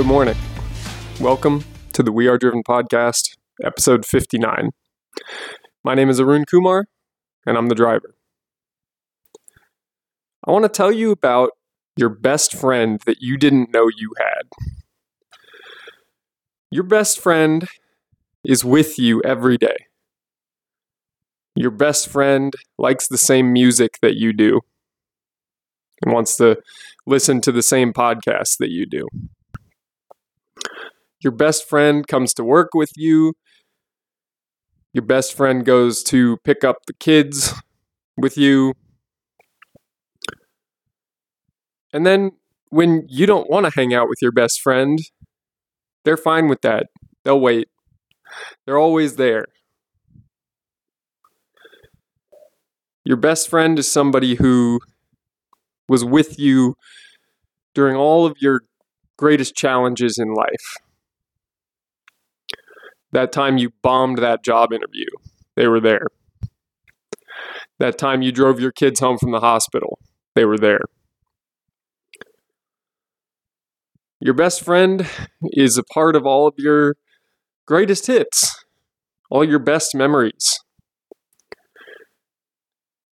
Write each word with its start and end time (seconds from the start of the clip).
Good 0.00 0.06
morning. 0.06 0.36
Welcome 1.20 1.62
to 1.92 2.02
the 2.02 2.10
We 2.10 2.26
Are 2.26 2.38
Driven 2.38 2.62
podcast, 2.62 3.36
episode 3.62 4.06
59. 4.06 4.70
My 5.84 5.94
name 5.94 6.08
is 6.08 6.18
Arun 6.18 6.46
Coumar, 6.46 6.84
and 7.44 7.58
I'm 7.58 7.68
the 7.68 7.74
driver. 7.74 8.14
I 10.42 10.52
want 10.52 10.62
to 10.62 10.70
tell 10.70 10.90
you 10.90 11.10
about 11.10 11.50
your 11.98 12.08
best 12.08 12.54
friend 12.54 12.98
that 13.04 13.18
you 13.20 13.36
didn't 13.36 13.74
know 13.74 13.90
you 13.94 14.14
had. 14.18 14.48
Your 16.70 16.84
best 16.84 17.20
friend 17.20 17.68
is 18.42 18.64
with 18.64 18.98
you 18.98 19.20
every 19.22 19.58
day. 19.58 19.76
Your 21.54 21.72
best 21.72 22.08
friend 22.08 22.54
likes 22.78 23.06
the 23.06 23.18
same 23.18 23.52
music 23.52 23.98
that 24.00 24.16
you 24.16 24.32
do 24.32 24.62
and 26.00 26.14
wants 26.14 26.38
to 26.38 26.56
listen 27.06 27.42
to 27.42 27.52
the 27.52 27.62
same 27.62 27.92
podcast 27.92 28.56
that 28.60 28.70
you 28.70 28.86
do. 28.86 29.06
Your 31.20 31.32
best 31.32 31.68
friend 31.68 32.06
comes 32.06 32.32
to 32.34 32.44
work 32.44 32.70
with 32.74 32.90
you. 32.96 33.34
Your 34.92 35.04
best 35.04 35.36
friend 35.36 35.64
goes 35.64 36.02
to 36.04 36.38
pick 36.44 36.64
up 36.64 36.76
the 36.86 36.94
kids 36.94 37.52
with 38.16 38.36
you. 38.36 38.74
And 41.92 42.06
then 42.06 42.32
when 42.70 43.04
you 43.08 43.26
don't 43.26 43.50
want 43.50 43.66
to 43.66 43.72
hang 43.74 43.92
out 43.92 44.08
with 44.08 44.18
your 44.22 44.32
best 44.32 44.60
friend, 44.60 44.98
they're 46.04 46.16
fine 46.16 46.48
with 46.48 46.62
that. 46.62 46.86
They'll 47.24 47.40
wait. 47.40 47.68
They're 48.64 48.78
always 48.78 49.16
there. 49.16 49.46
Your 53.04 53.16
best 53.16 53.48
friend 53.48 53.78
is 53.78 53.90
somebody 53.90 54.36
who 54.36 54.80
was 55.88 56.04
with 56.04 56.38
you 56.38 56.74
during 57.74 57.96
all 57.96 58.24
of 58.24 58.36
your 58.40 58.62
greatest 59.16 59.54
challenges 59.54 60.16
in 60.18 60.32
life. 60.32 60.89
That 63.12 63.32
time 63.32 63.58
you 63.58 63.70
bombed 63.82 64.18
that 64.18 64.44
job 64.44 64.72
interview, 64.72 65.06
they 65.56 65.66
were 65.66 65.80
there. 65.80 66.06
That 67.78 67.98
time 67.98 68.22
you 68.22 68.30
drove 68.30 68.60
your 68.60 68.72
kids 68.72 69.00
home 69.00 69.18
from 69.18 69.32
the 69.32 69.40
hospital, 69.40 69.98
they 70.34 70.44
were 70.44 70.58
there. 70.58 70.82
Your 74.20 74.34
best 74.34 74.62
friend 74.62 75.08
is 75.42 75.78
a 75.78 75.82
part 75.82 76.14
of 76.14 76.26
all 76.26 76.46
of 76.46 76.54
your 76.58 76.96
greatest 77.66 78.06
hits, 78.06 78.64
all 79.30 79.44
your 79.44 79.58
best 79.58 79.94
memories. 79.94 80.60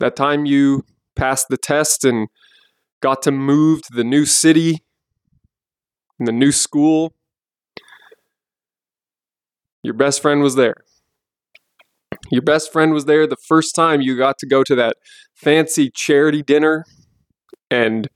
That 0.00 0.16
time 0.16 0.46
you 0.46 0.84
passed 1.14 1.48
the 1.48 1.58
test 1.58 2.04
and 2.04 2.28
got 3.00 3.20
to 3.22 3.30
move 3.30 3.82
to 3.82 3.92
the 3.94 4.02
new 4.02 4.24
city 4.24 4.82
and 6.18 6.26
the 6.26 6.32
new 6.32 6.52
school. 6.52 7.14
Your 9.84 9.94
best 9.94 10.22
friend 10.22 10.42
was 10.42 10.54
there. 10.54 10.76
Your 12.30 12.40
best 12.40 12.72
friend 12.72 12.94
was 12.94 13.04
there 13.04 13.26
the 13.26 13.36
first 13.36 13.74
time 13.74 14.00
you 14.00 14.16
got 14.16 14.38
to 14.38 14.46
go 14.46 14.64
to 14.64 14.74
that 14.74 14.96
fancy 15.34 15.90
charity 15.94 16.42
dinner 16.42 16.86
and 17.70 18.08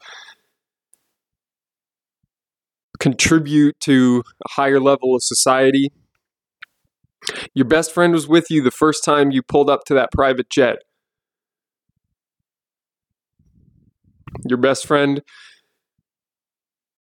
contribute 2.99 3.79
to 3.81 4.23
a 4.47 4.53
higher 4.53 4.81
level 4.81 5.15
of 5.15 5.23
society. 5.23 5.91
Your 7.55 7.67
best 7.67 7.93
friend 7.93 8.15
was 8.15 8.27
with 8.27 8.51
you 8.51 8.63
the 8.63 8.71
first 8.71 9.05
time 9.05 9.31
you 9.31 9.43
pulled 9.43 9.69
up 9.69 9.85
to 9.89 9.95
that 9.95 10.11
private 10.11 10.49
jet. 10.49 10.79
Your 14.47 14.59
best 14.59 14.87
friend 14.87 15.21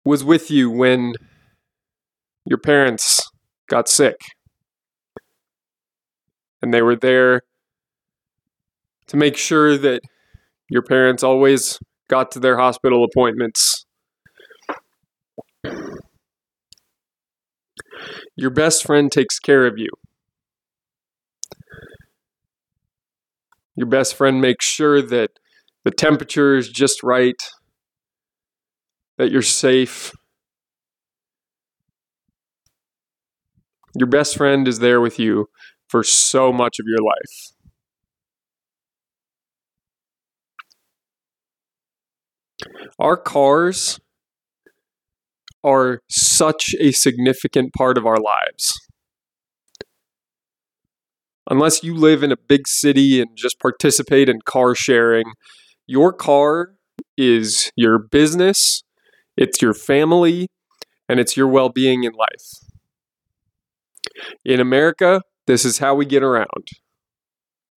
was 0.03 0.23
with 0.23 0.49
you 0.49 0.71
when 0.71 1.13
your 2.45 2.57
parents 2.57 3.21
got 3.69 3.87
sick. 3.87 4.15
And 6.65 6.73
they 6.73 6.81
were 6.81 6.95
there 6.95 7.41
to 9.05 9.17
make 9.17 9.37
sure 9.37 9.77
that 9.77 10.01
your 10.67 10.81
parents 10.81 11.21
always 11.21 11.77
got 12.07 12.31
to 12.31 12.39
their 12.39 12.57
hospital 12.57 13.03
appointments. 13.03 13.85
Your 18.35 18.49
best 18.49 18.83
friend 18.83 19.11
takes 19.11 19.37
care 19.37 19.67
of 19.67 19.75
you. 19.77 19.89
Your 23.75 23.85
best 23.87 24.15
friend 24.15 24.41
makes 24.41 24.65
sure 24.65 25.03
that 25.03 25.29
the 25.83 25.91
temperature 25.91 26.55
is 26.57 26.69
just 26.69 27.03
right, 27.03 27.43
that 29.19 29.29
you're 29.29 29.43
safe. 29.43 30.13
Your 33.95 34.07
best 34.07 34.35
friend 34.35 34.67
is 34.67 34.79
there 34.79 34.99
with 34.99 35.19
you 35.19 35.47
for 35.87 36.03
so 36.03 36.51
much 36.51 36.79
of 36.79 36.85
your 36.87 36.99
life. 36.99 37.55
Our 42.99 43.17
cars 43.17 43.99
are 45.63 46.01
such 46.09 46.75
a 46.79 46.91
significant 46.91 47.73
part 47.73 47.97
of 47.97 48.05
our 48.05 48.19
lives. 48.19 48.71
Unless 51.49 51.83
you 51.83 51.95
live 51.95 52.23
in 52.23 52.31
a 52.31 52.37
big 52.37 52.67
city 52.67 53.21
and 53.21 53.29
just 53.35 53.59
participate 53.59 54.29
in 54.29 54.39
car 54.45 54.73
sharing, 54.73 55.25
your 55.85 56.11
car 56.11 56.73
is 57.17 57.71
your 57.75 57.99
business, 57.99 58.83
it's 59.37 59.61
your 59.61 59.73
family, 59.73 60.47
and 61.07 61.19
it's 61.19 61.37
your 61.37 61.47
well 61.47 61.69
being 61.69 62.03
in 62.03 62.13
life. 62.13 62.71
In 64.43 64.59
America, 64.59 65.21
this 65.47 65.65
is 65.65 65.77
how 65.77 65.95
we 65.95 66.05
get 66.05 66.23
around 66.23 66.67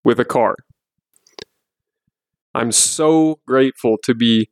with 0.05 0.19
a 0.19 0.25
car. 0.25 0.57
I'm 2.55 2.73
so 2.73 3.41
grateful 3.47 3.97
to 4.05 4.15
be 4.15 4.51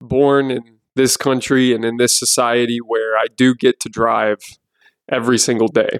born 0.00 0.50
in 0.50 0.78
this 0.94 1.16
country 1.16 1.74
and 1.74 1.84
in 1.84 1.96
this 1.96 2.18
society 2.18 2.78
where 2.86 3.16
I 3.16 3.26
do 3.36 3.54
get 3.54 3.80
to 3.80 3.88
drive 3.88 4.38
every 5.10 5.38
single 5.38 5.68
day. 5.68 5.98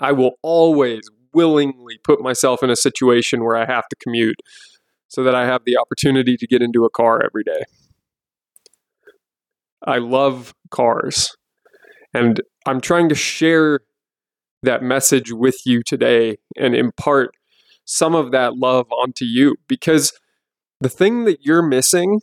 I 0.00 0.12
will 0.12 0.32
always 0.42 1.02
willingly 1.32 1.98
put 2.02 2.20
myself 2.20 2.62
in 2.62 2.70
a 2.70 2.76
situation 2.76 3.44
where 3.44 3.56
I 3.56 3.66
have 3.66 3.86
to 3.88 3.96
commute 4.02 4.40
so 5.08 5.22
that 5.22 5.34
I 5.34 5.46
have 5.46 5.62
the 5.64 5.76
opportunity 5.76 6.36
to 6.36 6.46
get 6.46 6.62
into 6.62 6.84
a 6.84 6.90
car 6.90 7.22
every 7.24 7.44
day. 7.44 7.62
I 9.86 9.98
love 9.98 10.54
cars. 10.70 11.36
And 12.12 12.40
I'm 12.66 12.80
trying 12.80 13.08
to 13.10 13.14
share 13.14 13.80
that 14.62 14.82
message 14.82 15.32
with 15.32 15.64
you 15.64 15.82
today 15.82 16.38
and 16.56 16.74
impart 16.74 17.34
some 17.84 18.14
of 18.14 18.32
that 18.32 18.56
love 18.56 18.86
onto 18.90 19.24
you 19.24 19.56
because 19.66 20.12
the 20.80 20.88
thing 20.88 21.24
that 21.24 21.38
you're 21.42 21.62
missing 21.62 22.20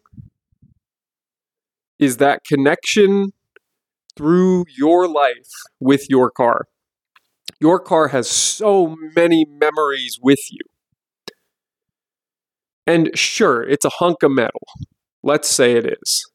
is 1.97 2.17
that 2.17 2.43
connection 2.45 3.31
through 4.15 4.65
your 4.77 5.07
life 5.07 5.49
with 5.79 6.09
your 6.09 6.29
car. 6.29 6.67
Your 7.59 7.79
car 7.79 8.09
has 8.09 8.29
so 8.29 8.95
many 9.15 9.45
memories 9.45 10.19
with 10.21 10.39
you. 10.51 10.61
And 12.87 13.09
sure, 13.17 13.63
it's 13.63 13.85
a 13.85 13.89
hunk 13.89 14.23
of 14.23 14.31
metal. 14.31 14.61
Let's 15.23 15.49
say 15.49 15.73
it 15.73 15.85
is. 16.01 16.29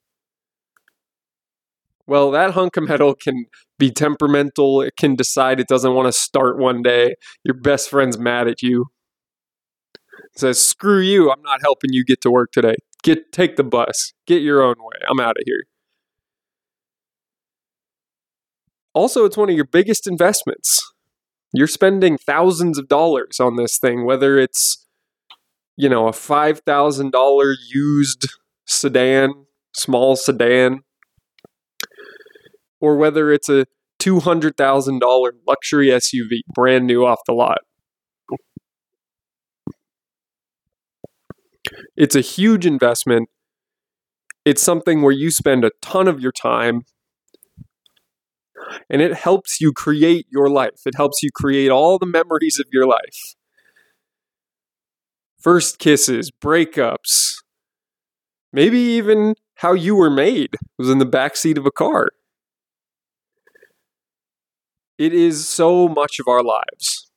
Well, 2.10 2.32
that 2.32 2.54
hunk 2.54 2.76
of 2.76 2.88
metal 2.88 3.14
can 3.14 3.44
be 3.78 3.92
temperamental. 3.92 4.82
It 4.82 4.94
can 4.98 5.14
decide 5.14 5.60
it 5.60 5.68
doesn't 5.68 5.94
want 5.94 6.06
to 6.06 6.12
start 6.12 6.58
one 6.58 6.82
day. 6.82 7.14
Your 7.44 7.54
best 7.54 7.88
friend's 7.88 8.18
mad 8.18 8.48
at 8.48 8.62
you. 8.62 8.86
Says, 10.34 10.60
screw 10.60 10.98
you, 10.98 11.30
I'm 11.30 11.42
not 11.42 11.60
helping 11.60 11.92
you 11.92 12.04
get 12.04 12.20
to 12.22 12.30
work 12.32 12.50
today. 12.50 12.74
Get 13.04 13.30
take 13.30 13.54
the 13.54 13.62
bus. 13.62 14.12
Get 14.26 14.42
your 14.42 14.60
own 14.60 14.74
way. 14.80 14.98
I'm 15.08 15.20
out 15.20 15.36
of 15.36 15.42
here. 15.46 15.62
Also, 18.92 19.24
it's 19.24 19.36
one 19.36 19.48
of 19.48 19.54
your 19.54 19.68
biggest 19.70 20.08
investments. 20.08 20.80
You're 21.54 21.68
spending 21.68 22.18
thousands 22.18 22.76
of 22.76 22.88
dollars 22.88 23.38
on 23.38 23.54
this 23.54 23.78
thing, 23.78 24.04
whether 24.04 24.36
it's 24.36 24.84
you 25.76 25.88
know, 25.88 26.08
a 26.08 26.12
$5,000 26.12 27.54
used 27.72 28.28
sedan, 28.66 29.46
small 29.76 30.16
sedan, 30.16 30.80
or 32.80 32.96
whether 32.96 33.30
it's 33.32 33.48
a 33.48 33.66
$200,000 34.00 35.30
luxury 35.46 35.88
SUV, 35.88 36.40
brand 36.54 36.86
new 36.86 37.04
off 37.04 37.20
the 37.26 37.32
lot. 37.32 37.58
It's 41.96 42.14
a 42.14 42.20
huge 42.20 42.66
investment. 42.66 43.28
It's 44.44 44.62
something 44.62 45.02
where 45.02 45.12
you 45.12 45.30
spend 45.30 45.64
a 45.64 45.70
ton 45.82 46.08
of 46.08 46.20
your 46.20 46.32
time 46.32 46.82
and 48.88 49.02
it 49.02 49.14
helps 49.14 49.60
you 49.60 49.72
create 49.72 50.26
your 50.30 50.48
life. 50.48 50.80
It 50.86 50.94
helps 50.96 51.22
you 51.22 51.30
create 51.34 51.70
all 51.70 51.98
the 51.98 52.06
memories 52.06 52.58
of 52.58 52.66
your 52.72 52.86
life 52.86 53.34
first 55.40 55.78
kisses, 55.78 56.30
breakups, 56.30 57.32
maybe 58.52 58.78
even 58.78 59.34
how 59.56 59.72
you 59.72 59.96
were 59.96 60.10
made 60.10 60.56
was 60.78 60.90
in 60.90 60.98
the 60.98 61.06
back 61.06 61.36
seat 61.36 61.58
of 61.58 61.66
a 61.66 61.70
car. 61.70 62.10
It 65.00 65.14
is 65.14 65.48
so 65.48 65.88
much 65.88 66.20
of 66.20 66.28
our 66.28 66.42
lives. 66.42 67.10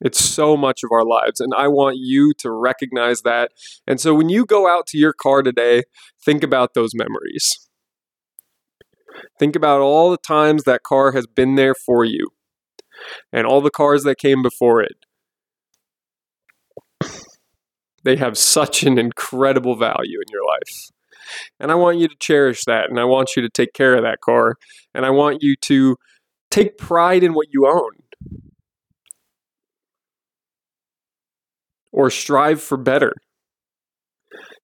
It's 0.00 0.22
so 0.22 0.56
much 0.56 0.80
of 0.82 0.90
our 0.92 1.04
lives. 1.04 1.38
And 1.38 1.52
I 1.56 1.68
want 1.68 1.98
you 2.00 2.32
to 2.40 2.50
recognize 2.50 3.22
that. 3.22 3.52
And 3.86 4.00
so 4.00 4.12
when 4.12 4.28
you 4.28 4.44
go 4.44 4.68
out 4.68 4.88
to 4.88 4.98
your 4.98 5.12
car 5.12 5.42
today, 5.42 5.84
think 6.24 6.42
about 6.42 6.74
those 6.74 6.90
memories. 6.94 7.68
Think 9.38 9.54
about 9.54 9.80
all 9.80 10.10
the 10.10 10.18
times 10.18 10.64
that 10.64 10.82
car 10.82 11.12
has 11.12 11.28
been 11.28 11.54
there 11.54 11.74
for 11.74 12.04
you 12.04 12.26
and 13.32 13.46
all 13.46 13.60
the 13.60 13.70
cars 13.70 14.02
that 14.02 14.18
came 14.18 14.42
before 14.42 14.82
it. 14.82 14.96
They 18.02 18.16
have 18.16 18.36
such 18.36 18.82
an 18.82 18.98
incredible 18.98 19.76
value 19.76 20.18
in 20.18 20.32
your 20.32 20.44
life. 20.44 20.90
And 21.60 21.70
I 21.70 21.76
want 21.76 21.98
you 21.98 22.08
to 22.08 22.16
cherish 22.20 22.64
that. 22.66 22.90
And 22.90 22.98
I 22.98 23.04
want 23.04 23.30
you 23.36 23.42
to 23.42 23.48
take 23.48 23.72
care 23.72 23.94
of 23.94 24.02
that 24.02 24.20
car. 24.20 24.56
And 24.92 25.06
I 25.06 25.10
want 25.10 25.38
you 25.40 25.54
to 25.62 25.96
take 26.56 26.78
pride 26.78 27.22
in 27.22 27.34
what 27.34 27.48
you 27.50 27.66
own. 27.66 27.90
Or 31.92 32.10
strive 32.10 32.62
for 32.62 32.76
better. 32.76 33.12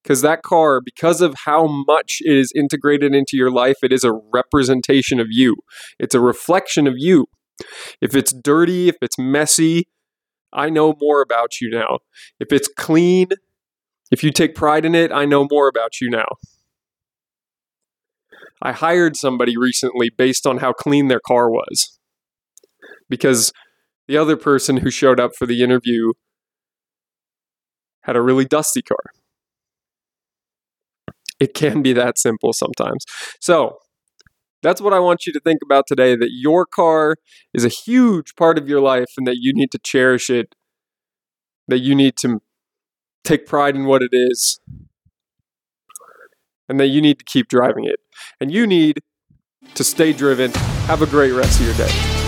Because 0.02 0.22
that 0.22 0.42
car, 0.42 0.80
because 0.80 1.20
of 1.20 1.34
how 1.44 1.66
much 1.66 2.18
it 2.20 2.36
is 2.36 2.52
integrated 2.56 3.14
into 3.14 3.36
your 3.36 3.50
life, 3.50 3.76
it 3.82 3.92
is 3.92 4.04
a 4.04 4.12
representation 4.32 5.20
of 5.20 5.28
you. 5.30 5.56
It's 5.98 6.14
a 6.14 6.20
reflection 6.20 6.86
of 6.86 6.94
you. 6.96 7.26
If 8.00 8.16
it's 8.16 8.32
dirty, 8.32 8.88
if 8.88 8.96
it's 9.00 9.18
messy, 9.18 9.88
I 10.52 10.70
know 10.70 10.94
more 11.00 11.22
about 11.22 11.60
you 11.60 11.70
now. 11.70 11.98
If 12.40 12.52
it's 12.52 12.68
clean, 12.76 13.28
if 14.10 14.24
you 14.24 14.30
take 14.30 14.54
pride 14.54 14.84
in 14.84 14.94
it, 14.94 15.12
I 15.12 15.24
know 15.24 15.46
more 15.50 15.68
about 15.68 16.00
you 16.00 16.10
now. 16.10 16.26
I 18.60 18.72
hired 18.72 19.16
somebody 19.16 19.56
recently 19.56 20.10
based 20.10 20.46
on 20.46 20.58
how 20.58 20.72
clean 20.72 21.08
their 21.08 21.20
car 21.20 21.50
was. 21.50 21.98
Because 23.08 23.52
the 24.08 24.16
other 24.16 24.36
person 24.36 24.78
who 24.78 24.90
showed 24.90 25.20
up 25.20 25.32
for 25.36 25.46
the 25.46 25.62
interview 25.62 26.12
had 28.02 28.16
a 28.16 28.22
really 28.22 28.44
dusty 28.44 28.82
car. 28.82 28.96
It 31.38 31.54
can 31.54 31.82
be 31.82 31.92
that 31.92 32.18
simple 32.18 32.52
sometimes. 32.52 33.04
So, 33.40 33.78
that's 34.62 34.80
what 34.80 34.92
I 34.92 35.00
want 35.00 35.26
you 35.26 35.32
to 35.32 35.40
think 35.40 35.58
about 35.64 35.86
today 35.88 36.14
that 36.14 36.30
your 36.30 36.64
car 36.66 37.16
is 37.52 37.64
a 37.64 37.68
huge 37.68 38.36
part 38.36 38.58
of 38.58 38.68
your 38.68 38.80
life 38.80 39.10
and 39.18 39.26
that 39.26 39.38
you 39.40 39.52
need 39.52 39.72
to 39.72 39.78
cherish 39.82 40.30
it, 40.30 40.54
that 41.66 41.80
you 41.80 41.94
need 41.94 42.16
to 42.18 42.40
take 43.24 43.46
pride 43.46 43.74
in 43.74 43.84
what 43.86 44.02
it 44.02 44.10
is, 44.12 44.60
and 46.72 46.80
that 46.80 46.86
you 46.86 47.02
need 47.02 47.18
to 47.18 47.24
keep 47.26 47.48
driving 47.48 47.84
it. 47.84 48.00
And 48.40 48.50
you 48.50 48.66
need 48.66 49.02
to 49.74 49.84
stay 49.84 50.14
driven. 50.14 50.50
Have 50.86 51.02
a 51.02 51.06
great 51.06 51.32
rest 51.32 51.60
of 51.60 51.66
your 51.66 51.76
day. 51.76 52.21